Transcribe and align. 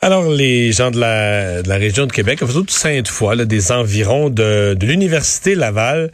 Alors, 0.00 0.30
les 0.30 0.70
gens 0.70 0.92
de 0.92 1.00
la, 1.00 1.60
de 1.60 1.68
la 1.68 1.74
région 1.74 2.06
de 2.06 2.12
Québec, 2.12 2.38
surtout 2.38 2.62
de 2.62 2.70
Sainte-Foy, 2.70 3.46
des 3.46 3.72
environs 3.72 4.30
de, 4.30 4.74
de 4.74 4.86
l'Université 4.86 5.56
Laval, 5.56 6.12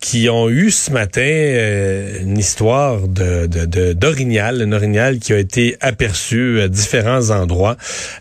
qui 0.00 0.28
ont 0.28 0.50
eu 0.50 0.72
ce 0.72 0.90
matin 0.90 1.20
euh, 1.22 2.22
une 2.22 2.36
histoire 2.38 3.06
de 3.06 3.46
d'orignal, 3.92 4.58
de, 4.58 4.64
une 4.64 4.74
orignal 4.74 5.20
qui 5.20 5.32
a 5.32 5.38
été 5.38 5.76
aperçue 5.80 6.60
à 6.60 6.66
différents 6.66 7.30
endroits 7.30 7.76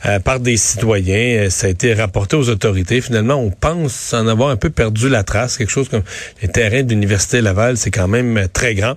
euh, 0.05 0.20
par 0.20 0.40
des 0.40 0.58
citoyens. 0.58 1.50
Ça 1.50 1.66
a 1.66 1.70
été 1.71 1.96
rapporté 1.96 2.36
aux 2.36 2.48
autorités. 2.50 3.02
Finalement, 3.02 3.36
on 3.36 3.50
pense 3.50 4.14
en 4.14 4.28
avoir 4.28 4.50
un 4.50 4.57
peu 4.57 4.70
perdu 4.70 5.10
la 5.10 5.23
trace. 5.23 5.57
Quelque 5.57 5.71
chose 5.71 5.90
comme 5.90 6.04
les 6.44 6.49
terrains 6.49 6.84
de 6.84 6.90
l'Université 6.90 7.41
Laval, 7.41 7.77
c'est 7.77 7.90
quand 7.91 8.07
même 8.07 8.48
très 8.54 8.76
grand. 8.76 8.94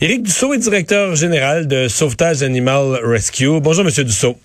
Éric 0.00 0.22
Dussault 0.22 0.54
est 0.54 0.58
directeur 0.58 1.16
général 1.16 1.66
de 1.66 1.88
Sauvetage 1.88 2.44
Animal 2.44 3.00
Rescue. 3.02 3.58
Bonjour, 3.60 3.84
Monsieur 3.84 4.04
Dussault. 4.04 4.38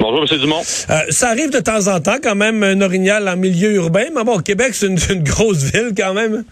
Bonjour, 0.00 0.24
M. 0.32 0.38
Dumont. 0.38 0.60
Euh, 0.60 0.94
ça 1.10 1.28
arrive 1.28 1.50
de 1.50 1.58
temps 1.58 1.86
en 1.94 2.00
temps, 2.00 2.16
quand 2.22 2.34
même, 2.34 2.62
un 2.62 2.80
orignal 2.80 3.28
en 3.28 3.36
milieu 3.36 3.72
urbain. 3.74 4.06
Mais 4.14 4.24
bon, 4.24 4.38
Québec, 4.38 4.70
c'est 4.72 4.86
une, 5.12 5.22
grosse 5.22 5.70
ville, 5.70 5.92
quand 5.94 6.14
même. 6.14 6.44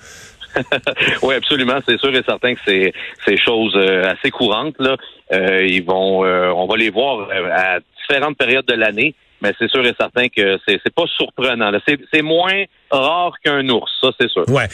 oui, 1.22 1.34
absolument. 1.34 1.78
C'est 1.88 1.98
sûr 1.98 2.14
et 2.14 2.22
certain 2.26 2.54
que 2.54 2.60
c'est 2.66 2.92
c'est 3.24 3.38
choses 3.38 3.74
euh, 3.74 4.02
assez 4.04 4.30
courantes. 4.30 4.74
Là. 4.78 4.96
Euh, 5.32 5.66
ils 5.66 5.82
vont, 5.82 6.24
on 6.24 6.66
va 6.66 6.76
les 6.76 6.90
voir 6.90 7.28
à 7.30 7.78
différentes 8.00 8.36
périodes 8.36 8.66
de 8.66 8.74
l'année, 8.74 9.14
mais 9.40 9.52
c'est 9.58 9.70
sûr 9.70 9.84
et 9.86 9.94
certain 9.98 10.28
que 10.28 10.58
c'est 10.66 10.78
c'est 10.82 10.94
pas 10.94 11.04
surprenant. 11.16 11.70
C'est 12.12 12.22
moins 12.22 12.64
rare 12.90 13.32
qu'un 13.42 13.66
ours, 13.68 13.90
ça 14.00 14.10
c'est 14.20 14.30
sûr. 14.30 14.44
Ouais. 14.48 14.68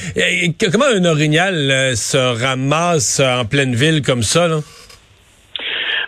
comment 0.72 0.86
un 0.86 1.04
orignal 1.04 1.96
se 1.96 2.42
ramasse 2.42 3.20
en 3.20 3.44
pleine 3.44 3.74
ville 3.74 4.02
comme 4.02 4.22
ça 4.22 4.48
là? 4.48 4.60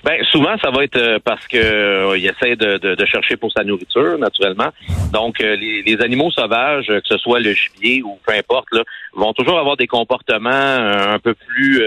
Ben 0.05 0.23
souvent 0.31 0.57
ça 0.63 0.71
va 0.71 0.85
être 0.85 0.97
euh, 0.97 1.19
parce 1.23 1.47
que 1.47 1.57
euh, 1.57 2.19
il 2.19 2.27
essaie 2.27 2.57
de, 2.57 2.79
de, 2.79 3.07
chercher 3.07 3.37
pour 3.37 3.53
sa 3.53 3.65
nourriture 3.65 4.19
naturellement. 4.19 4.71
Donc 5.13 5.41
euh, 5.41 5.57
les, 5.57 5.83
les, 5.83 6.01
animaux 6.03 6.31
sauvages, 6.31 6.87
que 6.87 7.01
ce 7.05 7.19
soit 7.19 7.41
le 7.41 7.53
gibier 7.53 8.03
ou 8.03 8.19
peu 8.27 8.35
importe, 8.35 8.67
là, 8.73 8.83
vont 9.15 9.33
toujours 9.33 9.59
avoir 9.59 9.77
des 9.77 9.87
comportements 9.87 10.51
un 10.51 11.19
peu 11.19 11.35
plus 11.35 11.83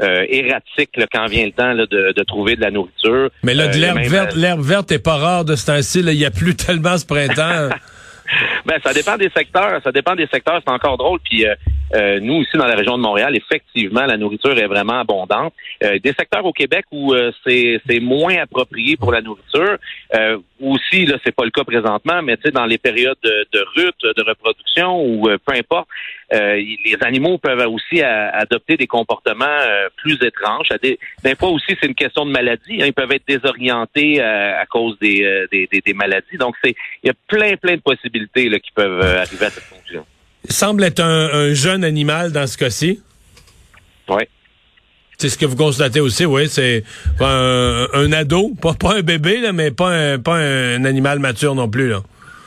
erratiques 0.00 0.98
quand 1.12 1.26
vient 1.26 1.46
le 1.46 1.52
temps 1.52 1.74
de, 1.74 2.12
de, 2.12 2.22
trouver 2.22 2.56
de 2.56 2.60
la 2.60 2.70
nourriture. 2.70 3.30
Mais 3.42 3.54
là, 3.54 3.68
de 3.68 3.78
l'herbe 3.78 3.98
verte, 4.00 4.34
l'herbe 4.34 4.60
verte 4.60 4.92
est 4.92 5.02
pas 5.02 5.16
rare 5.16 5.44
de 5.44 5.56
ce 5.56 5.66
temps-ci. 5.66 6.00
Il 6.00 6.14
y 6.14 6.24
a 6.24 6.30
plus 6.30 6.54
tellement 6.54 6.98
ce 6.98 7.06
printemps. 7.06 7.70
ben 8.66 8.78
ça 8.82 8.92
dépend 8.92 9.16
des 9.16 9.30
secteurs. 9.30 9.80
Ça 9.82 9.92
dépend 9.92 10.14
des 10.14 10.26
secteurs. 10.26 10.60
C'est 10.64 10.72
encore 10.72 10.96
drôle. 10.96 11.20
Puis 11.20 11.46
euh, 11.94 12.18
nous, 12.20 12.42
ici, 12.42 12.56
dans 12.56 12.66
la 12.66 12.74
région 12.74 12.96
de 12.96 13.02
Montréal, 13.02 13.36
effectivement, 13.36 14.04
la 14.04 14.16
nourriture 14.16 14.58
est 14.58 14.66
vraiment 14.66 15.00
abondante. 15.00 15.52
Euh, 15.82 15.98
des 16.00 16.12
secteurs 16.12 16.44
au 16.44 16.52
Québec 16.52 16.86
où 16.90 17.12
euh, 17.12 17.30
c'est, 17.46 17.80
moins 18.00 18.36
approprié 18.36 18.96
pour 18.96 19.12
la 19.12 19.22
nourriture, 19.22 19.78
aussi, 20.60 21.04
là, 21.06 21.18
c'est 21.24 21.34
pas 21.34 21.44
le 21.44 21.50
cas 21.50 21.64
présentement, 21.64 22.22
mais 22.22 22.36
tu 22.36 22.44
sais, 22.44 22.50
dans 22.50 22.64
les 22.64 22.78
périodes 22.78 23.18
de, 23.22 23.46
de 23.52 23.64
rut, 23.76 23.94
de 24.02 24.22
reproduction 24.22 25.04
ou 25.04 25.28
peu 25.44 25.54
importe, 25.54 25.88
les 26.30 26.96
animaux 27.02 27.38
peuvent 27.38 27.66
aussi 27.68 28.02
adopter 28.02 28.76
des 28.76 28.86
comportements 28.86 29.58
plus 29.96 30.16
étranges. 30.22 30.68
Des, 30.82 30.98
des 31.22 31.34
fois 31.34 31.50
aussi, 31.50 31.76
c'est 31.80 31.86
une 31.86 31.94
question 31.94 32.24
de 32.24 32.30
maladie. 32.30 32.80
Hein. 32.82 32.86
ils 32.86 32.92
peuvent 32.92 33.12
être 33.12 33.26
désorientés 33.26 34.20
à 34.22 34.64
cause 34.66 34.96
des, 35.00 35.46
des, 35.50 35.68
des, 35.84 35.94
maladies. 35.94 36.38
Donc, 36.38 36.54
c'est 36.62 36.74
il 37.02 37.08
y 37.08 37.10
a 37.10 37.14
plein, 37.28 37.56
plein 37.56 37.74
de 37.74 37.82
possibilités 37.82 38.48
là, 38.48 38.53
qui 38.58 38.70
peuvent 38.72 39.00
arriver 39.00 39.46
à 39.46 39.50
cette 39.50 39.68
conclusion 39.68 40.04
semble 40.48 40.84
être 40.84 41.00
un, 41.00 41.52
jeune 41.54 41.84
animal 41.84 42.32
dans 42.32 42.46
ce 42.46 42.56
cas-ci. 42.56 43.00
Oui. 44.08 44.24
C'est 45.16 45.28
ce 45.28 45.38
que 45.38 45.46
vous 45.46 45.56
constatez 45.56 46.00
aussi, 46.00 46.26
oui. 46.26 46.48
C'est 46.48 46.84
un, 47.20 48.12
ado, 48.12 48.52
pas, 48.60 48.74
pas 48.74 48.96
un 48.96 49.02
bébé, 49.02 49.40
là, 49.40 49.52
mais 49.52 49.70
pas 49.70 49.90
un, 49.90 50.18
pas 50.18 50.36
un 50.36 50.84
animal 50.84 51.18
mature 51.20 51.54
non 51.54 51.68
plus. 51.68 51.88
Là. 51.88 52.00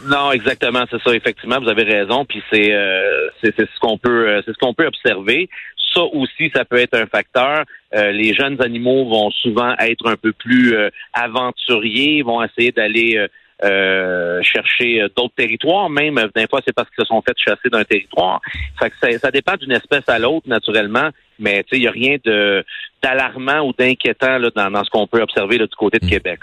Non, 0.05 0.31
exactement, 0.31 0.83
c'est 0.91 1.01
ça. 1.01 1.15
Effectivement, 1.15 1.59
vous 1.59 1.69
avez 1.69 1.83
raison. 1.83 2.25
Puis 2.25 2.43
c'est 2.51 2.73
euh, 2.73 3.29
c'est 3.41 3.57
ce 3.57 3.79
qu'on 3.79 3.97
peut 3.97 4.29
euh, 4.29 4.41
c'est 4.45 4.51
ce 4.53 4.57
qu'on 4.57 4.73
peut 4.73 4.85
observer. 4.85 5.49
Ça 5.93 6.01
aussi, 6.03 6.51
ça 6.53 6.65
peut 6.65 6.77
être 6.77 6.93
un 6.93 7.07
facteur. 7.07 7.63
Euh, 7.95 8.11
les 8.11 8.35
jeunes 8.35 8.61
animaux 8.61 9.09
vont 9.09 9.31
souvent 9.31 9.73
être 9.79 10.07
un 10.07 10.15
peu 10.15 10.33
plus 10.33 10.75
aventuriers, 11.13 12.21
vont 12.21 12.43
essayer 12.43 12.71
d'aller 12.71 13.27
euh, 13.63 14.39
chercher 14.43 15.01
euh, 15.01 15.09
d'autres 15.17 15.33
territoires, 15.35 15.89
même 15.89 16.19
des 16.35 16.45
fois 16.47 16.61
c'est 16.63 16.73
parce 16.73 16.87
qu'ils 16.89 17.03
se 17.03 17.07
sont 17.07 17.23
fait 17.23 17.35
chasser 17.37 17.69
d'un 17.71 17.83
territoire. 17.83 18.39
Fait 18.79 18.91
que 18.91 19.17
ça, 19.17 19.31
dépend 19.31 19.55
d'une 19.55 19.71
espèce 19.71 20.07
à 20.07 20.19
l'autre, 20.19 20.47
naturellement, 20.47 21.09
mais 21.39 21.65
il 21.71 21.79
n'y 21.79 21.87
a 21.87 21.91
rien 21.91 22.17
de 22.23 22.63
d'alarmant 23.01 23.61
ou 23.61 23.73
d'inquiétant 23.73 24.39
dans, 24.55 24.69
dans, 24.69 24.83
ce 24.83 24.91
qu'on 24.91 25.07
peut 25.07 25.23
observer 25.23 25.57
là, 25.57 25.65
du 25.65 25.75
côté 25.75 25.97
de 25.97 26.05
hmm. 26.05 26.09
Québec. 26.09 26.39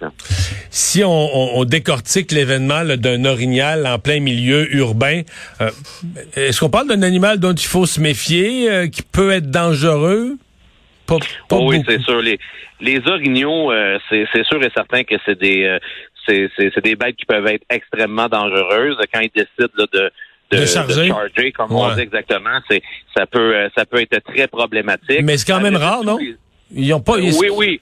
Si 0.70 1.04
on, 1.04 1.56
on, 1.56 1.64
décortique 1.64 2.32
l'événement 2.32 2.82
d'un 2.84 3.24
orignal 3.26 3.86
en 3.86 4.00
plein 4.00 4.18
milieu 4.18 4.74
urbain, 4.74 5.22
euh, 5.60 5.70
est-ce 6.34 6.58
qu'on 6.58 6.70
parle 6.70 6.88
d'un 6.88 7.02
animal 7.02 7.38
dont 7.38 7.54
il 7.54 7.66
faut 7.66 7.86
se 7.86 8.00
méfier, 8.00 8.90
qui 8.90 9.02
peut 9.02 9.30
être 9.30 9.52
dangereux? 9.52 10.32
Pas, 11.06 11.18
oh 11.52 11.68
oui, 11.68 11.80
c'est 11.86 12.00
sûr. 12.00 12.20
Les, 12.22 12.40
les 12.80 13.06
orignaux, 13.06 13.72
c'est 14.08 14.44
sûr 14.44 14.60
et 14.64 14.70
certain 14.74 15.04
que 15.04 15.14
c'est 15.24 15.38
des 15.38 15.78
c'est 16.26 16.84
des 16.84 16.96
bêtes 16.96 17.16
qui 17.16 17.26
peuvent 17.26 17.46
être 17.46 17.64
extrêmement 17.70 18.28
dangereuses 18.28 18.96
quand 19.12 19.20
ils 19.20 19.30
décident 19.34 19.86
de, 19.92 20.10
de, 20.50 20.66
charger. 20.66 21.52
comme 21.52 21.72
on 21.72 21.94
dit 21.94 22.00
exactement. 22.00 22.58
C'est 22.70 22.82
ça 23.16 23.26
peut 23.26 23.54
euh, 23.54 23.68
ça 23.76 23.84
peut 23.84 24.00
être 24.00 24.20
très 24.24 24.46
problématique. 24.46 25.22
Mais 25.22 25.36
c'est 25.36 25.46
quand 25.46 25.60
même 25.60 25.76
rare, 25.76 26.04
non? 26.04 26.18
Ils 26.70 26.92
ont 26.92 27.00
pas. 27.00 27.14
Oui, 27.14 27.48
oui 27.54 27.80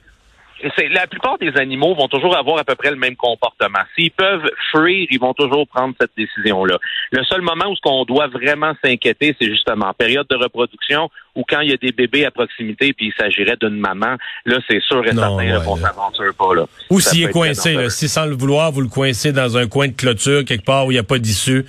la 0.91 1.07
plupart 1.07 1.37
des 1.37 1.51
animaux 1.55 1.95
vont 1.95 2.07
toujours 2.07 2.37
avoir 2.37 2.57
à 2.59 2.63
peu 2.63 2.75
près 2.75 2.89
le 2.89 2.95
même 2.95 3.15
comportement. 3.15 3.79
S'ils 3.95 4.11
peuvent 4.11 4.49
fuir, 4.71 5.07
ils 5.09 5.19
vont 5.19 5.33
toujours 5.33 5.67
prendre 5.67 5.93
cette 5.99 6.11
décision-là. 6.17 6.77
Le 7.11 7.23
seul 7.25 7.41
moment 7.41 7.69
où 7.69 7.75
ce 7.75 7.81
qu'on 7.81 8.05
doit 8.05 8.27
vraiment 8.27 8.73
s'inquiéter, 8.83 9.35
c'est 9.39 9.47
justement 9.47 9.87
en 9.87 9.93
période 9.93 10.27
de 10.29 10.35
reproduction 10.35 11.09
ou 11.35 11.43
quand 11.47 11.61
il 11.61 11.71
y 11.71 11.73
a 11.73 11.77
des 11.77 11.91
bébés 11.91 12.25
à 12.25 12.31
proximité 12.31 12.93
puis 12.93 13.07
il 13.07 13.13
s'agirait 13.19 13.57
d'une 13.59 13.79
maman. 13.79 14.15
Là, 14.45 14.57
c'est 14.69 14.81
sûr 14.81 15.05
et 15.05 15.13
certain 15.13 15.59
qu'on 15.65 15.77
s'aventure 15.77 16.33
pas 16.37 16.55
là. 16.55 16.65
Ou 16.89 16.99
s'il 16.99 17.23
est 17.23 17.31
coincé, 17.31 17.89
si 17.89 18.07
sans 18.07 18.25
le 18.25 18.35
vouloir, 18.35 18.71
vous 18.71 18.81
le 18.81 18.87
coincez 18.87 19.31
dans 19.31 19.57
un 19.57 19.67
coin 19.67 19.87
de 19.87 19.93
clôture 19.93 20.45
quelque 20.45 20.65
part 20.65 20.85
où 20.85 20.91
il 20.91 20.95
n'y 20.95 20.99
a 20.99 21.03
pas 21.03 21.19
d'issue. 21.19 21.65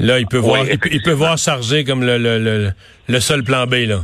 Là, 0.00 0.20
il 0.20 0.26
peut 0.26 0.38
voir, 0.38 0.64
il 0.68 1.02
peut, 1.02 1.12
voir 1.12 1.38
charger 1.38 1.82
comme 1.82 2.04
le, 2.04 2.18
le, 2.18 2.38
le, 2.38 2.70
le 3.08 3.20
seul 3.20 3.42
plan 3.42 3.66
B 3.66 3.74
là. 3.88 4.02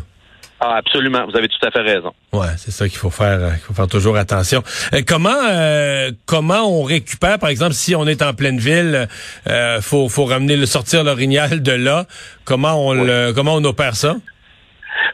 Ah, 0.67 0.77
absolument. 0.77 1.27
Vous 1.27 1.37
avez 1.37 1.49
tout 1.49 1.59
à 1.67 1.71
fait 1.71 1.83
raison. 1.83 2.15
Ouais, 2.33 2.49
c'est 2.57 2.71
ça 2.71 2.89
qu'il 2.89 2.97
faut 2.97 3.11
faire. 3.11 3.39
Euh, 3.39 3.51
il 3.53 3.61
faut 3.61 3.75
faire 3.75 3.87
toujours 3.87 4.17
attention. 4.17 4.63
Euh, 4.95 5.03
comment 5.07 5.29
euh, 5.47 6.11
comment 6.25 6.63
on 6.63 6.83
récupère, 6.85 7.39
par 7.39 7.51
exemple, 7.51 7.75
si 7.75 7.95
on 7.95 8.07
est 8.07 8.23
en 8.23 8.33
pleine 8.33 8.57
ville, 8.57 9.07
euh, 9.47 9.83
faut 9.83 10.09
faut 10.09 10.25
ramener 10.25 10.57
le 10.57 10.65
sortir 10.65 11.05
l'orignal 11.05 11.63
de 11.63 11.73
là. 11.73 12.07
Comment 12.47 12.83
on 12.83 12.95
le 12.95 13.33
comment 13.35 13.57
on 13.57 13.65
opère 13.65 13.95
ça? 13.95 14.17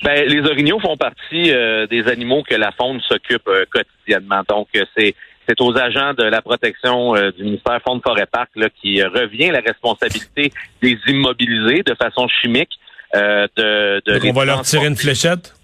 Ben, 0.04 0.24
les 0.28 0.48
orignaux 0.48 0.78
font 0.78 0.96
partie 0.96 1.52
des 1.90 2.04
animaux 2.06 2.44
que 2.48 2.54
la 2.54 2.70
faune 2.70 3.00
s'occupe 3.00 3.48
quotidiennement. 3.70 4.42
Donc, 4.48 4.68
c'est 4.96 5.16
c'est 5.48 5.60
aux 5.60 5.76
agents 5.76 6.14
de 6.14 6.22
la 6.22 6.42
protection 6.42 7.14
du 7.36 7.42
ministère 7.42 7.80
Faune 7.84 8.00
Forêt 8.00 8.26
Parc 8.30 8.50
là, 8.54 8.68
qui 8.80 9.02
revient 9.02 9.50
la 9.50 9.60
responsabilité 9.60 10.52
des 10.80 10.96
immobiliser 11.08 11.82
de 11.82 11.94
façon 11.94 12.28
chimique 12.40 12.78
euh, 13.14 13.46
de, 13.56 14.02
de 14.04 14.28
on 14.28 14.32
va 14.32 14.44
leur 14.44 14.62
tirer 14.62 14.86
une 14.86 14.96
fléchette? 14.96 15.54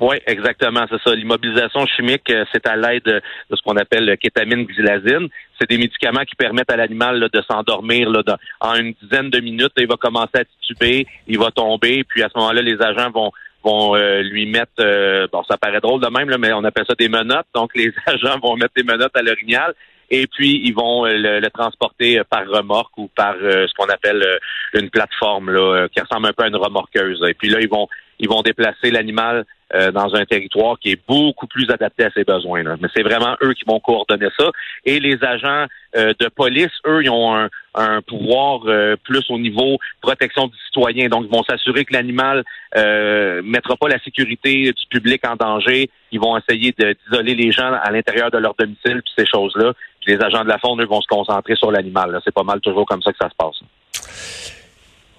Oui, 0.00 0.16
exactement, 0.26 0.86
c'est 0.88 1.02
ça. 1.02 1.14
L'immobilisation 1.14 1.84
chimique, 1.86 2.30
euh, 2.30 2.44
c'est 2.52 2.66
à 2.68 2.76
l'aide 2.76 3.02
de, 3.02 3.20
ce 3.50 3.60
qu'on 3.62 3.76
appelle 3.76 4.06
le 4.06 4.14
kétamine 4.14 4.64
xylazine. 4.64 5.28
C'est 5.60 5.68
des 5.68 5.78
médicaments 5.78 6.22
qui 6.24 6.36
permettent 6.36 6.70
à 6.70 6.76
l'animal 6.76 7.28
de 7.32 7.42
s'endormir 7.50 8.08
en 8.60 8.74
une 8.76 8.94
dizaine 9.02 9.28
de 9.30 9.40
minutes. 9.40 9.72
il 9.76 9.88
va 9.88 9.96
commencer 9.96 10.38
à 10.38 10.44
tituber, 10.44 11.06
il 11.26 11.38
va 11.38 11.50
tomber, 11.50 12.04
puis 12.04 12.22
à 12.22 12.28
ce 12.32 12.38
moment-là, 12.38 12.62
les 12.62 12.80
agents 12.80 13.10
vont 13.10 13.32
vont 13.64 13.96
euh, 13.96 14.22
lui 14.22 14.46
mettre, 14.46 15.28
bon, 15.32 15.42
ça 15.42 15.56
paraît 15.56 15.80
drôle 15.80 16.00
de 16.00 16.06
même, 16.06 16.30
là, 16.30 16.38
mais 16.38 16.52
on 16.52 16.62
appelle 16.62 16.84
ça 16.86 16.94
des 16.96 17.08
menottes. 17.08 17.48
Donc, 17.52 17.72
les 17.74 17.92
agents 18.06 18.38
vont 18.40 18.54
mettre 18.56 18.74
des 18.76 18.84
menottes 18.84 19.16
à 19.16 19.22
l'orignal 19.22 19.74
et 20.10 20.26
puis 20.26 20.60
ils 20.64 20.74
vont 20.74 21.06
euh, 21.06 21.40
le, 21.40 21.50
transporter 21.50 22.18
euh, 22.18 22.24
par 22.28 22.46
remorque 22.46 22.96
ou 22.96 23.08
par 23.14 23.34
euh, 23.42 23.66
ce 23.66 23.74
qu'on 23.74 23.92
appelle 23.92 24.24
une 24.74 24.90
plateforme 24.90 25.50
là, 25.50 25.88
qui 25.88 26.00
ressemble 26.00 26.28
un 26.28 26.32
peu 26.32 26.44
à 26.44 26.48
une 26.48 26.56
remorqueuse. 26.56 27.22
Et 27.28 27.34
puis 27.34 27.48
là, 27.48 27.60
ils 27.60 27.68
vont 27.68 27.88
ils 28.20 28.28
vont 28.28 28.42
déplacer 28.42 28.90
l'animal 28.90 29.44
dans 29.92 30.14
un 30.14 30.24
territoire 30.24 30.78
qui 30.78 30.90
est 30.92 31.00
beaucoup 31.06 31.46
plus 31.46 31.70
adapté 31.70 32.02
à 32.02 32.10
ses 32.10 32.24
besoins. 32.24 32.62
Là. 32.62 32.76
Mais 32.80 32.88
c'est 32.96 33.02
vraiment 33.02 33.36
eux 33.42 33.52
qui 33.52 33.64
vont 33.64 33.78
coordonner 33.80 34.28
ça. 34.36 34.50
Et 34.84 34.98
les 34.98 35.22
agents 35.22 35.66
de 35.94 36.28
police, 36.34 36.72
eux, 36.86 37.02
ils 37.04 37.10
ont 37.10 37.36
un, 37.36 37.48
un 37.74 38.02
pouvoir 38.02 38.62
plus 39.04 39.30
au 39.30 39.38
niveau 39.38 39.78
protection 40.00 40.48
du 40.48 40.56
citoyen. 40.66 41.08
Donc, 41.08 41.26
ils 41.30 41.36
vont 41.36 41.44
s'assurer 41.44 41.84
que 41.84 41.92
l'animal 41.92 42.44
euh, 42.76 43.40
mettra 43.44 43.76
pas 43.76 43.88
la 43.88 43.98
sécurité 44.00 44.72
du 44.72 44.86
public 44.90 45.26
en 45.26 45.36
danger. 45.36 45.88
Ils 46.12 46.20
vont 46.20 46.36
essayer 46.36 46.72
d'isoler 46.72 47.34
les 47.34 47.52
gens 47.52 47.72
à 47.72 47.90
l'intérieur 47.90 48.30
de 48.30 48.38
leur 48.38 48.54
domicile, 48.58 49.00
puis 49.02 49.12
ces 49.16 49.26
choses-là 49.26 49.72
les 50.08 50.20
agents 50.22 50.42
de 50.42 50.48
la 50.48 50.58
faune, 50.58 50.80
eux, 50.82 50.86
vont 50.86 51.00
se 51.00 51.06
concentrer 51.06 51.54
sur 51.54 51.70
l'animal. 51.70 52.18
C'est 52.24 52.34
pas 52.34 52.42
mal 52.42 52.60
toujours 52.60 52.86
comme 52.86 53.02
ça 53.02 53.12
que 53.12 53.18
ça 53.20 53.28
se 53.28 53.34
passe. 53.36 53.62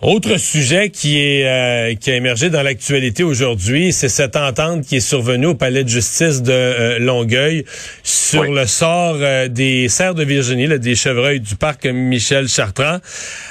Autre 0.02 0.38
sujet 0.38 0.92
qui 0.92 1.20
est 1.20 1.46
euh, 1.46 1.94
qui 1.96 2.10
a 2.10 2.16
émergé 2.16 2.50
dans 2.50 2.64
l'actualité 2.64 3.24
aujourd'hui, 3.24 3.92
c'est 3.92 4.08
cette 4.08 4.38
entente 4.38 4.86
qui 4.86 4.96
est 4.96 5.02
survenue 5.02 5.48
au 5.48 5.56
palais 5.56 5.84
de 5.84 5.90
justice 5.90 6.42
de 6.42 6.54
euh, 6.54 7.00
Longueuil 7.00 7.66
sur 8.02 8.44
le 8.44 8.66
sort 8.66 9.18
euh, 9.20 9.50
des 9.50 9.90
cerfs 9.90 10.16
de 10.16 10.24
Virginie, 10.24 10.80
des 10.80 10.96
chevreuils 10.96 11.42
du 11.42 11.58
parc 11.58 11.86
Michel 11.86 12.48
Chartrand. 12.48 13.00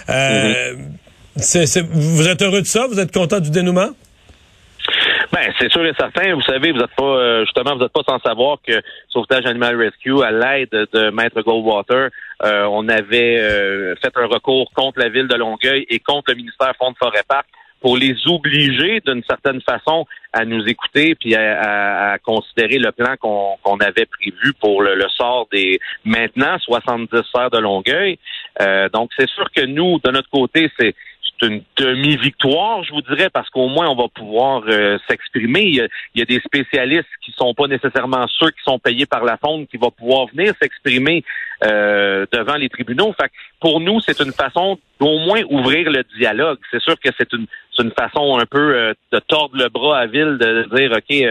Mm-hmm. 0.09 1.87
vous 1.91 2.29
êtes 2.29 2.41
heureux 2.41 2.63
de 2.63 2.67
ça? 2.67 2.87
Vous 2.87 2.99
êtes 2.99 3.13
content 3.13 3.41
du 3.41 3.51
dénouement? 3.51 3.91
Ben, 5.33 5.53
c'est 5.59 5.71
sûr 5.71 5.85
et 5.85 5.95
certain. 5.99 6.35
Vous 6.35 6.43
savez, 6.43 6.73
vous 6.73 6.79
n'êtes 6.79 6.95
pas 6.97 7.45
justement, 7.45 7.75
vous 7.75 7.83
n'êtes 7.83 7.93
pas 7.93 8.03
sans 8.09 8.19
savoir 8.21 8.59
que 8.67 8.81
Sauvetage 9.09 9.47
Animal 9.47 9.77
Rescue, 9.77 10.23
à 10.23 10.31
l'aide 10.31 10.71
de 10.71 11.11
Maître 11.11 11.43
Goldwater, 11.43 12.11
euh, 12.45 12.65
on 12.71 12.89
avait 12.89 13.39
euh, 13.39 13.95
fait 13.97 14.13
un 14.17 14.27
recours 14.27 14.71
contre 14.75 15.01
la 15.01 15.09
ville 15.09 15.27
de 15.27 15.35
Longueuil 15.35 15.87
et 15.91 15.99
contre 15.99 16.31
le 16.31 16.37
ministère 16.37 16.73
Fonds 16.79 16.93
de 16.93 16.97
Forêt 16.97 17.25
Parc 17.27 17.47
pour 17.81 17.97
les 17.97 18.15
obliger 18.27 19.01
d'une 19.07 19.23
certaine 19.25 19.61
façon 19.61 20.05
à 20.33 20.45
nous 20.45 20.65
écouter 20.67 21.15
puis 21.15 21.35
à, 21.35 22.17
considérer 22.25 22.79
le 22.79 22.91
plan 22.93 23.15
qu'on 23.17 23.79
avait 23.79 24.07
prévu 24.07 24.53
pour 24.61 24.83
le, 24.83 25.09
sort 25.11 25.49
des 25.53 25.79
maintenant 26.05 26.59
70 26.59 27.09
heures 27.37 27.51
de 27.51 27.59
Longueuil. 27.59 28.19
Euh, 28.61 28.89
donc 28.89 29.11
c'est 29.17 29.29
sûr 29.29 29.51
que 29.53 29.65
nous, 29.65 29.99
de 30.01 30.11
notre 30.11 30.29
côté, 30.31 30.71
c'est 30.79 30.95
une 31.43 31.63
demi-victoire, 31.77 32.83
je 32.85 32.93
vous 32.93 33.03
dirais, 33.03 33.31
parce 33.31 33.49
qu'au 33.51 33.69
moins 33.69 33.89
on 33.89 33.95
va 33.95 34.09
pouvoir 34.09 34.63
euh, 34.69 34.99
s'exprimer. 35.09 35.63
Il, 35.63 35.89
y, 36.15 36.23
a, 36.23 36.25
des 36.25 36.41
spécialistes 36.41 37.09
qui 37.25 37.33
sont 37.33 37.55
pas 37.55 37.67
nécessairement 37.67 38.27
ceux 38.29 38.51
qui 38.51 38.63
sont 38.65 38.79
payés 38.79 39.07
par 39.07 39.25
la 39.25 39.37
fonte 39.37 39.69
qui 39.69 39.77
vont 39.77 39.91
pouvoir 39.91 40.27
venir 40.35 40.53
s'exprimer 40.61 41.25
euh, 41.65 42.27
devant 42.33 42.57
les 42.57 42.69
tribunaux. 42.69 43.15
Fait 43.21 43.31
pour 43.61 43.81
nous, 43.81 44.01
c'est 44.01 44.21
une 44.21 44.33
façon 44.33 44.79
d'au 45.01 45.19
moins 45.19 45.43
ouvrir 45.51 45.91
le 45.91 46.05
dialogue. 46.19 46.59
C'est 46.71 46.83
sûr 46.83 46.99
que 46.99 47.11
c'est 47.19 47.33
une, 47.33 47.47
une 47.79 47.93
façon 47.93 48.39
un 48.39 48.47
peu 48.47 48.75
euh, 48.75 48.95
de 49.13 49.19
tordre 49.21 49.57
le 49.57 49.69
bras 49.69 49.99
à 49.99 50.07
Ville, 50.07 50.39
de 50.39 50.69
dire 50.75 50.93
OK, 50.93 51.27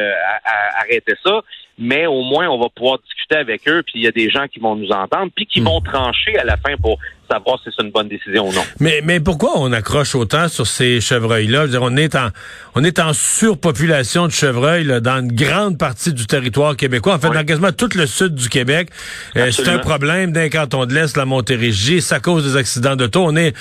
arrêtez 0.80 1.16
ça, 1.24 1.42
mais 1.78 2.08
au 2.08 2.24
moins 2.24 2.48
on 2.48 2.58
va 2.58 2.70
pouvoir 2.70 3.00
discuter 3.00 3.36
avec 3.36 3.68
eux, 3.68 3.84
puis 3.84 3.96
il 3.96 4.04
y 4.04 4.08
a 4.08 4.12
des 4.12 4.30
gens 4.30 4.48
qui 4.48 4.60
vont 4.60 4.76
nous 4.76 4.92
entendre, 4.92 5.32
puis 5.36 5.46
qui 5.46 5.62
hmm. 5.62 5.66
vont 5.66 5.82
trancher 5.82 6.38
à 6.38 6.44
la 6.44 6.58
fin 6.58 6.76
pour 6.78 7.00
savoir 7.30 7.60
si 7.64 7.70
c'est 7.76 7.84
une 7.84 7.92
bonne 7.92 8.08
décision 8.08 8.48
ou 8.48 8.54
non. 8.54 8.64
Mais, 8.80 9.02
mais 9.04 9.20
pourquoi 9.20 9.60
on 9.60 9.72
accroche 9.72 10.16
autant 10.16 10.48
sur 10.48 10.68
ces 10.68 11.02
chevreuils-là? 11.02 11.66
on 11.82 11.96
est 11.98 12.16
en, 12.16 12.30
on 12.76 12.84
est 12.84 13.00
en 13.00 13.14
surpopulation 13.14 14.28
de 14.28 14.32
chevreuils 14.32 15.02
dans 15.02 15.20
une 15.20 15.32
grande 15.32 15.78
partie 15.78 16.14
du 16.14 16.26
territoire 16.26 16.76
québécois. 16.76 17.16
En 17.16 17.20
fait, 17.20 17.30
dans 17.30 17.46
quasiment 17.46 17.72
tout 17.72 17.90
le 17.96 18.06
sud 18.06 18.36
du 18.36 18.50
Québec. 18.50 18.90
Euh, 19.36 19.52
c'est 19.52 19.68
un 19.68 19.80
problème 19.80 20.32
d'un 20.32 20.50
canton 20.50 20.86
de 20.86 20.94
l'Est, 20.94 21.18
la 21.18 21.26
Montérégie. 21.26 22.02
Ça 22.02 22.20
cause 22.20 22.44
des 22.44 22.56
accidents 22.56 22.96
de 22.96 23.08
taux. 23.08 23.26
On 23.26 23.36
est, 23.36 23.54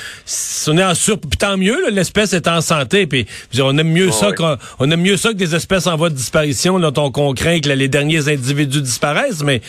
on 0.69 0.79
est 0.79 0.85
en 0.85 0.95
sur, 0.95 1.19
puis 1.21 1.39
tant 1.39 1.57
mieux, 1.57 1.91
l'espèce 1.91 2.33
est 2.33 2.49
en 2.49 2.61
santé. 2.61 3.07
Puis, 3.07 3.27
on 3.61 3.77
aime 3.79 3.91
mieux 3.91 4.11
ça 4.11 4.33
qu'on, 4.33 4.91
aime 4.91 5.01
mieux 5.01 5.17
ça 5.17 5.31
que 5.31 5.37
des 5.37 5.55
espèces 5.55 5.87
en 5.87 5.97
voie 5.97 6.11
de 6.11 6.15
disparition 6.15 6.79
dont 6.79 7.13
on, 7.17 7.35
craint 7.35 7.61
que 7.61 7.69
les 7.69 7.89
derniers 7.89 8.29
individus 8.29 8.83
disparaissent. 8.83 9.43
Mais 9.43 9.61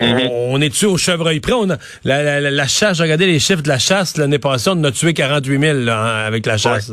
mm-hmm. 0.00 0.28
on, 0.30 0.60
est 0.60 0.70
tu 0.70 0.86
au 0.86 0.96
chevreuil 0.96 1.40
près? 1.40 1.52
On 1.52 1.70
a, 1.70 1.76
la, 2.04 2.40
la, 2.40 2.50
la, 2.50 2.66
charge, 2.66 3.00
regardez 3.00 3.26
les 3.26 3.38
chiffre 3.46 3.62
de 3.62 3.68
la 3.68 3.78
chasse 3.78 4.16
l'année 4.16 4.38
passée, 4.38 4.70
on 4.72 4.82
a 4.84 4.90
tué 4.90 5.14
48 5.14 5.84
000 5.84 5.88
avec 5.88 6.46
la 6.46 6.56
chasse. 6.56 6.92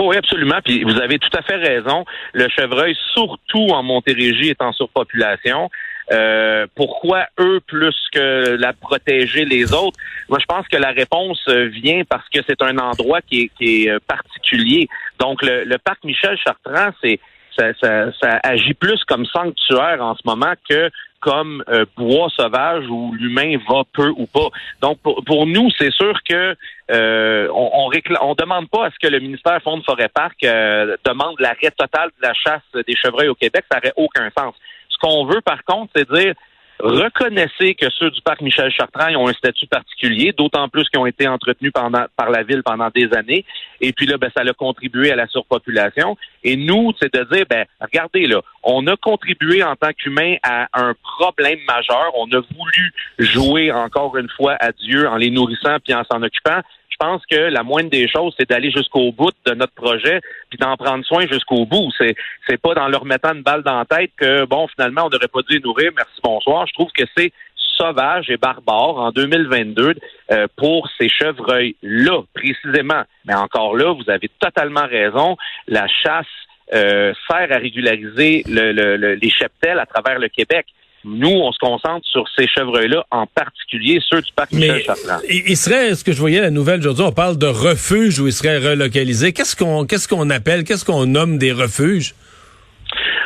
oui, 0.00 0.16
absolument. 0.16 0.58
Puis 0.64 0.82
vous 0.82 0.98
avez 0.98 1.18
tout 1.18 1.36
à 1.36 1.42
fait 1.42 1.56
raison. 1.56 2.04
Le 2.32 2.48
chevreuil, 2.48 2.96
surtout 3.12 3.68
en 3.68 3.82
Montérégie, 3.82 4.48
est 4.48 4.62
en 4.62 4.72
surpopulation. 4.72 5.70
Euh, 6.10 6.66
pourquoi 6.74 7.26
eux 7.38 7.60
plus 7.66 7.94
que 8.12 8.56
la 8.58 8.72
protéger 8.72 9.44
les 9.44 9.72
autres? 9.72 9.98
Moi, 10.28 10.38
je 10.40 10.46
pense 10.46 10.66
que 10.68 10.76
la 10.76 10.90
réponse 10.90 11.40
euh, 11.48 11.66
vient 11.66 12.02
parce 12.08 12.28
que 12.28 12.40
c'est 12.46 12.60
un 12.62 12.78
endroit 12.78 13.20
qui 13.20 13.50
est, 13.60 13.88
euh, 13.88 13.98
particulier. 14.06 14.88
Donc, 15.20 15.42
le, 15.42 15.76
parc 15.78 16.02
Michel 16.04 16.36
Chartrand, 16.38 16.90
c'est 17.02 17.20
ça, 17.56 18.40
agit 18.42 18.74
plus 18.74 19.04
comme 19.04 19.26
sanctuaire 19.26 19.98
en 20.00 20.16
ce 20.16 20.22
moment 20.24 20.54
que 20.68 20.90
comme 21.22 21.62
euh, 21.68 21.86
bois 21.96 22.28
sauvage 22.36 22.84
où 22.90 23.14
l'humain 23.14 23.56
va 23.68 23.82
peu 23.92 24.08
ou 24.16 24.26
pas. 24.26 24.48
Donc 24.80 24.98
pour, 25.00 25.46
nous, 25.46 25.70
c'est 25.78 25.92
sûr 25.92 26.14
que 26.28 26.54
euh, 26.90 27.48
on, 27.54 27.90
on, 28.20 28.34
demande 28.34 28.68
pas 28.68 28.86
à 28.86 28.90
ce 28.90 28.96
que 29.00 29.10
le 29.10 29.20
ministère 29.20 29.62
Fonds 29.62 29.78
de 29.78 29.84
Forêt 29.84 30.08
Parc 30.08 30.42
euh, 30.44 30.96
demande 31.04 31.36
l'arrêt 31.38 31.70
total 31.76 32.10
de 32.20 32.26
la 32.26 32.34
chasse 32.34 32.84
des 32.86 32.96
chevreuils 32.96 33.28
au 33.28 33.34
Québec. 33.36 33.64
Ça 33.70 33.78
n'aurait 33.78 33.94
aucun 33.96 34.28
sens. 34.36 34.54
Ce 34.88 34.98
qu'on 34.98 35.24
veut, 35.24 35.40
par 35.40 35.62
contre, 35.64 35.92
c'est 35.94 36.10
dire 36.12 36.34
Reconnaissez 36.82 37.76
que 37.76 37.88
ceux 37.90 38.10
du 38.10 38.20
parc 38.22 38.40
Michel 38.40 38.68
Chartrand 38.72 39.14
ont 39.14 39.28
un 39.28 39.32
statut 39.34 39.68
particulier, 39.68 40.32
d'autant 40.36 40.68
plus 40.68 40.88
qu'ils 40.88 40.98
ont 40.98 41.06
été 41.06 41.28
entretenus 41.28 41.70
par 41.72 42.30
la 42.30 42.42
ville 42.42 42.64
pendant 42.64 42.88
des 42.92 43.08
années. 43.14 43.44
Et 43.80 43.92
puis 43.92 44.06
là, 44.06 44.18
ben, 44.18 44.32
ça 44.36 44.42
a 44.42 44.52
contribué 44.52 45.12
à 45.12 45.16
la 45.16 45.28
surpopulation. 45.28 46.16
Et 46.42 46.56
nous, 46.56 46.92
c'est 47.00 47.14
de 47.14 47.22
dire, 47.32 47.44
ben, 47.48 47.66
regardez 47.80 48.26
là, 48.26 48.42
on 48.64 48.84
a 48.88 48.96
contribué 48.96 49.62
en 49.62 49.76
tant 49.76 49.92
qu'humain 49.92 50.34
à 50.42 50.66
un 50.72 50.94
problème 51.18 51.60
majeur. 51.68 52.10
On 52.16 52.26
a 52.32 52.40
voulu 52.40 52.92
jouer 53.20 53.70
encore 53.70 54.16
une 54.16 54.28
fois 54.30 54.56
à 54.58 54.72
Dieu 54.72 55.08
en 55.08 55.14
les 55.14 55.30
nourrissant 55.30 55.76
puis 55.84 55.94
en 55.94 56.02
s'en 56.10 56.20
occupant 56.20 56.62
pense 57.02 57.22
que 57.26 57.36
la 57.36 57.62
moindre 57.64 57.90
des 57.90 58.06
choses, 58.08 58.32
c'est 58.38 58.48
d'aller 58.48 58.70
jusqu'au 58.70 59.10
bout 59.10 59.32
de 59.44 59.54
notre 59.54 59.74
projet, 59.74 60.20
puis 60.50 60.58
d'en 60.58 60.76
prendre 60.76 61.04
soin 61.04 61.26
jusqu'au 61.26 61.66
bout. 61.66 61.90
C'est 61.98 62.14
c'est 62.48 62.60
pas 62.60 62.74
dans 62.74 62.88
leur 62.88 63.04
mettant 63.04 63.34
une 63.34 63.42
balle 63.42 63.62
dans 63.62 63.78
la 63.78 63.84
tête 63.84 64.12
que 64.16 64.44
bon, 64.44 64.68
finalement, 64.68 65.06
on 65.06 65.10
n'aurait 65.10 65.28
pas 65.28 65.42
dû 65.48 65.60
nourrir. 65.60 65.90
Merci, 65.96 66.20
bonsoir. 66.22 66.66
Je 66.66 66.74
trouve 66.74 66.92
que 66.92 67.04
c'est 67.16 67.32
sauvage 67.76 68.30
et 68.30 68.36
barbare 68.36 68.98
en 68.98 69.10
2022 69.10 69.94
euh, 70.30 70.46
pour 70.56 70.88
ces 70.98 71.08
chevreuils-là, 71.08 72.22
précisément. 72.34 73.02
Mais 73.24 73.34
encore 73.34 73.76
là, 73.76 73.92
vous 73.92 74.08
avez 74.08 74.30
totalement 74.38 74.86
raison. 74.86 75.36
La 75.66 75.88
chasse 75.88 76.26
euh, 76.72 77.12
sert 77.28 77.50
à 77.50 77.58
régulariser 77.58 78.44
les 78.46 79.30
cheptels 79.30 79.80
à 79.80 79.86
travers 79.86 80.18
le 80.20 80.28
Québec. 80.28 80.66
Nous, 81.04 81.28
on 81.30 81.50
se 81.52 81.58
concentre 81.58 82.06
sur 82.06 82.24
ces 82.36 82.46
chevreuils-là, 82.46 83.04
en 83.10 83.26
particulier 83.26 84.00
ceux 84.08 84.22
du 84.22 84.32
parc 84.32 84.52
Michel 84.52 84.82
Chartrand. 84.82 85.18
Il 85.28 85.56
serait, 85.56 85.94
ce 85.94 86.04
que 86.04 86.12
je 86.12 86.18
voyais 86.18 86.40
la 86.40 86.50
nouvelle 86.50 86.80
aujourd'hui, 86.80 87.04
on 87.04 87.12
parle 87.12 87.38
de 87.38 87.46
refuges 87.46 88.20
où 88.20 88.26
ils 88.26 88.32
seraient 88.32 88.58
relocalisés. 88.58 89.32
Qu'est-ce 89.32 89.56
qu'on, 89.56 89.84
qu'est-ce 89.84 90.06
qu'on 90.06 90.30
appelle, 90.30 90.64
qu'est-ce 90.64 90.84
qu'on 90.84 91.06
nomme 91.06 91.38
des 91.38 91.52
refuges? 91.52 92.14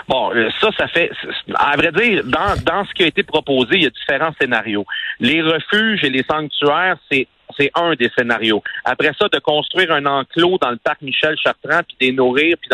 Bon, 0.09 0.33
euh, 0.35 0.49
ça, 0.61 0.71
ça 0.79 0.87
fait, 0.89 1.11
à 1.55 1.77
vrai 1.77 1.91
dire, 1.93 2.23
dans, 2.25 2.57
dans 2.65 2.85
ce 2.87 2.95
qui 2.95 3.03
a 3.03 3.07
été 3.07 3.23
proposé, 3.25 3.77
il 3.77 3.83
y 3.83 3.87
a 3.87 3.91
différents 3.91 4.33
scénarios. 4.41 4.87
Les 5.21 5.43
refuges 5.43 6.05
et 6.05 6.11
les 6.11 6.25
sanctuaires, 6.29 6.97
c'est 7.11 7.27
c'est 7.57 7.71
un 7.75 7.95
des 7.95 8.11
scénarios. 8.17 8.63
Après 8.85 9.13
ça, 9.19 9.29
de 9.33 9.39
construire 9.39 9.91
un 9.93 10.05
enclos 10.05 10.59
dans 10.61 10.71
le 10.71 10.77
parc 10.77 11.01
Michel 11.01 11.37
Chartrand, 11.43 11.81
puis 11.87 11.97
de 12.01 12.07
les 12.07 12.13
nourrir, 12.13 12.57
puis 12.61 12.69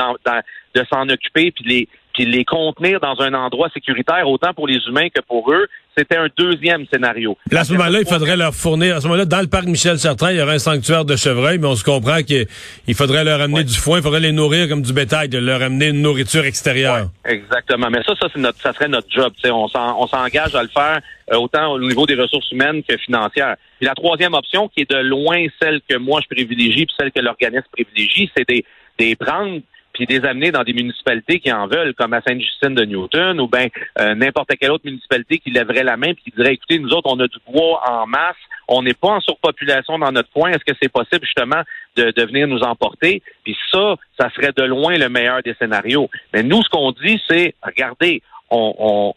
de 0.74 0.84
s'en 0.90 1.08
occuper, 1.08 1.52
puis 1.52 1.64
les 1.64 1.88
puis 2.12 2.24
les 2.24 2.44
contenir 2.44 3.00
dans 3.00 3.20
un 3.20 3.34
endroit 3.34 3.68
sécuritaire, 3.72 4.28
autant 4.28 4.52
pour 4.54 4.66
les 4.66 4.78
humains 4.86 5.08
que 5.08 5.20
pour 5.20 5.52
eux, 5.52 5.66
c'était 5.96 6.16
un 6.16 6.28
deuxième 6.36 6.86
scénario. 6.92 7.36
à 7.50 7.64
ce 7.64 7.72
moment-là, 7.72 8.00
il 8.00 8.06
faudrait 8.06 8.36
leur 8.36 8.54
fournir, 8.54 8.96
à 8.96 9.00
ce 9.00 9.06
moment-là, 9.06 9.24
dans 9.24 9.40
le 9.40 9.46
parc 9.46 9.66
Michel 9.66 9.98
Chartrand, 9.98 10.28
il 10.28 10.36
y 10.36 10.42
aurait 10.42 10.54
un 10.54 10.58
sanctuaire 10.58 11.04
de 11.04 11.16
chevreuils, 11.16 11.58
mais 11.58 11.66
on 11.66 11.76
se 11.76 11.84
comprend 11.84 12.22
qu'il 12.22 12.46
faudrait 12.94 13.24
leur 13.24 13.40
amener 13.40 13.64
du 13.64 13.74
foin, 13.74 13.98
il 13.98 14.02
faudrait 14.02 14.20
les 14.20 14.32
nourrir 14.32 14.68
comme 14.68 14.82
du 14.82 14.92
bétail, 14.92 15.28
de 15.28 15.38
leur 15.38 15.60
amener 15.62 15.88
une 15.88 16.00
nourriture 16.00 16.44
extérieure. 16.44 17.08
exactement. 17.26 17.88
Mais 17.90 18.02
ça, 18.04 18.14
ça, 18.18 18.28
notre, 18.36 18.58
ça 18.60 18.72
serait 18.72 18.88
notre 18.88 19.10
job. 19.10 19.32
On 19.44 20.06
s'engage 20.06 20.54
à 20.54 20.62
le 20.62 20.68
faire 20.68 21.00
euh, 21.32 21.36
autant 21.36 21.72
au 21.72 21.80
niveau 21.80 22.06
des 22.06 22.14
ressources 22.14 22.50
humaines 22.52 22.82
que 22.82 22.96
financières. 22.96 23.56
Puis 23.78 23.86
la 23.86 23.94
troisième 23.94 24.34
option, 24.34 24.68
qui 24.68 24.82
est 24.82 24.90
de 24.90 24.98
loin 24.98 25.44
celle 25.60 25.80
que 25.88 25.96
moi 25.96 26.20
je 26.22 26.34
privilégie, 26.34 26.86
puis 26.86 26.94
celle 26.98 27.12
que 27.12 27.20
l'organisme 27.20 27.66
privilégie, 27.72 28.30
c'est 28.36 28.48
des, 28.48 28.64
des 28.98 29.14
prendre 29.16 29.60
puis 29.92 30.06
les 30.08 30.24
amener 30.24 30.50
dans 30.50 30.62
des 30.62 30.72
municipalités 30.72 31.40
qui 31.40 31.52
en 31.52 31.66
veulent, 31.66 31.94
comme 31.94 32.12
à 32.14 32.22
Sainte-Justine 32.22 32.74
de 32.74 32.84
Newton, 32.84 33.40
ou 33.40 33.48
bien 33.48 33.68
euh, 34.00 34.14
n'importe 34.14 34.50
quelle 34.58 34.70
autre 34.70 34.86
municipalité 34.86 35.38
qui 35.38 35.50
lèverait 35.50 35.84
la 35.84 35.96
main 35.96 36.14
puis 36.14 36.24
qui 36.24 36.30
dirait, 36.36 36.54
écoutez, 36.54 36.78
nous 36.78 36.90
autres, 36.90 37.10
on 37.12 37.20
a 37.20 37.26
du 37.26 37.38
bois 37.46 37.82
en 37.88 38.06
masse, 38.06 38.36
on 38.68 38.82
n'est 38.82 38.94
pas 38.94 39.08
en 39.08 39.20
surpopulation 39.20 39.98
dans 39.98 40.12
notre 40.12 40.30
coin, 40.32 40.50
est-ce 40.50 40.64
que 40.64 40.76
c'est 40.80 40.90
possible 40.90 41.24
justement 41.24 41.62
de, 41.96 42.10
de, 42.10 42.22
venir 42.24 42.46
nous 42.48 42.60
emporter? 42.60 43.22
Puis 43.44 43.56
ça, 43.70 43.96
ça 44.18 44.30
serait 44.30 44.52
de 44.56 44.62
loin 44.62 44.96
le 44.96 45.08
meilleur 45.08 45.42
des 45.42 45.54
scénarios. 45.54 46.08
Mais 46.32 46.42
nous, 46.42 46.62
ce 46.62 46.68
qu'on 46.70 46.92
dit, 46.92 47.20
c'est, 47.28 47.54
regardez, 47.62 48.22
on, 48.50 48.74
on 48.78 49.14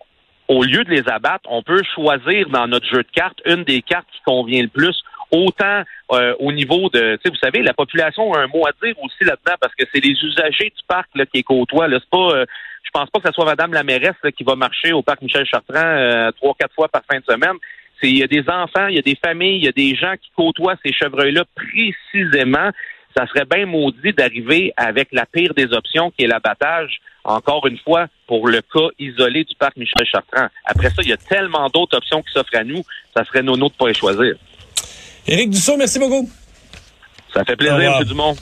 au 0.48 0.64
lieu 0.64 0.84
de 0.84 0.92
les 0.92 1.08
abattre, 1.10 1.50
on 1.50 1.64
peut 1.64 1.82
choisir 1.96 2.50
dans 2.50 2.68
notre 2.68 2.88
jeu 2.88 3.04
de 3.04 3.12
cartes 3.14 3.42
une 3.46 3.64
des 3.64 3.82
cartes 3.82 4.08
qui 4.12 4.22
convient 4.26 4.62
le 4.62 4.68
plus 4.68 5.04
autant 5.36 5.84
euh, 6.12 6.36
au 6.40 6.52
niveau 6.52 6.90
de, 6.90 7.20
vous 7.26 7.36
savez, 7.36 7.62
la 7.62 7.74
population 7.74 8.34
a 8.34 8.42
un 8.42 8.48
mot 8.48 8.66
à 8.66 8.72
dire 8.84 8.96
aussi 9.02 9.24
là-dedans 9.24 9.56
parce 9.60 9.74
que 9.76 9.84
c'est 9.94 10.04
les 10.04 10.12
usagers 10.12 10.72
du 10.76 10.84
parc 10.88 11.10
là, 11.16 11.26
qui 11.26 11.44
côtoient. 11.44 11.88
Là, 11.88 12.00
c'est 12.00 12.10
pas, 12.10 12.38
euh, 12.38 12.46
je 12.84 12.90
pense 12.92 13.10
pas 13.10 13.20
que 13.20 13.28
ce 13.28 13.34
soit 13.34 13.46
Madame 13.46 13.74
la 13.74 13.84
mairesse 13.84 14.16
qui 14.38 14.44
va 14.44 14.56
marcher 14.56 14.94
au 14.94 15.02
parc 15.02 15.22
Michel 15.22 15.46
Chartrand 15.46 15.76
euh, 15.76 16.32
trois, 16.32 16.56
quatre 16.58 16.74
fois 16.74 16.88
par 16.88 17.02
fin 17.10 17.20
de 17.20 17.26
semaine. 17.26 17.56
C'est, 18.02 18.10
il 18.10 18.18
y 18.18 18.24
a 18.24 18.28
des 18.28 18.44
enfants, 18.50 18.88
il 18.88 18.96
y 18.96 19.00
a 19.00 19.02
des 19.02 19.16
familles, 19.16 19.58
il 19.58 19.66
y 19.66 19.68
a 19.68 19.72
des 19.72 19.96
gens 19.96 20.14
qui 20.22 20.30
côtoient 20.36 20.76
ces 20.86 20.94
chevreuils-là 20.94 21.44
précisément. 21.56 22.70
Ça 23.16 23.26
serait 23.28 23.46
bien 23.46 23.66
maudit 23.66 24.12
d'arriver 24.12 24.74
avec 24.76 25.08
la 25.14 25.26
pire 25.26 25.54
des 25.54 25.72
options, 25.72 26.12
qui 26.12 26.26
est 26.26 26.28
l'abattage, 26.28 27.00
encore 27.24 27.66
une 27.66 27.78
fois, 27.78 28.08
pour 28.28 28.48
le 28.48 28.62
cas 28.62 28.90
isolé 29.00 29.46
du 29.46 29.56
parc 29.56 29.78
Michel 29.78 30.06
Chartrand. 30.06 30.48
Après 30.66 30.90
ça, 30.90 31.02
il 31.02 31.10
y 31.10 31.14
a 31.14 31.18
tellement 31.18 31.70
d'autres 31.70 31.96
options 31.98 32.22
qui 32.22 32.32
s'offrent 32.34 32.58
à 32.58 32.66
nous, 32.66 32.84
ça 33.16 33.24
serait 33.24 33.42
nos 33.42 33.56
de 33.56 33.70
pas 33.70 33.88
les 33.88 33.94
choisir. 33.94 34.36
Éric 35.28 35.50
Dussault, 35.50 35.78
merci 35.78 36.00
beaucoup. 36.00 36.30
Ça 37.34 37.44
fait 37.44 37.56
plaisir, 37.56 37.98
M. 38.00 38.04
Dumont. 38.06 38.36